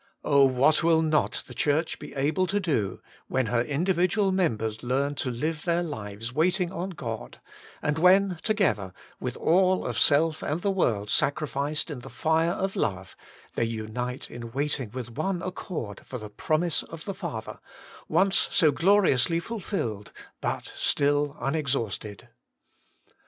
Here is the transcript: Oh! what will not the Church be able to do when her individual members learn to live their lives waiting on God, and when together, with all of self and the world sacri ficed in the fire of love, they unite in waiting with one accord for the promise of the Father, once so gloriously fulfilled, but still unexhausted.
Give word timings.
Oh! 0.23 0.45
what 0.45 0.81
will 0.81 1.03
not 1.03 1.43
the 1.45 1.53
Church 1.53 1.99
be 1.99 2.11
able 2.15 2.47
to 2.47 2.59
do 2.59 3.01
when 3.27 3.45
her 3.45 3.61
individual 3.61 4.31
members 4.31 4.81
learn 4.81 5.13
to 5.13 5.29
live 5.29 5.61
their 5.63 5.83
lives 5.83 6.33
waiting 6.33 6.71
on 6.71 6.89
God, 6.89 7.39
and 7.83 7.99
when 7.99 8.39
together, 8.41 8.93
with 9.19 9.37
all 9.37 9.85
of 9.85 9.99
self 9.99 10.41
and 10.41 10.63
the 10.63 10.71
world 10.71 11.11
sacri 11.11 11.47
ficed 11.47 11.91
in 11.91 11.99
the 11.99 12.09
fire 12.09 12.49
of 12.49 12.75
love, 12.75 13.15
they 13.53 13.65
unite 13.65 14.31
in 14.31 14.51
waiting 14.53 14.89
with 14.89 15.11
one 15.11 15.43
accord 15.43 16.01
for 16.03 16.17
the 16.17 16.31
promise 16.31 16.81
of 16.81 17.05
the 17.05 17.13
Father, 17.13 17.59
once 18.07 18.49
so 18.51 18.71
gloriously 18.71 19.39
fulfilled, 19.39 20.11
but 20.41 20.71
still 20.75 21.37
unexhausted. 21.39 22.27